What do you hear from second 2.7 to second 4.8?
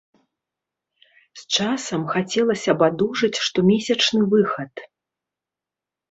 б адужаць штомесячны выхад.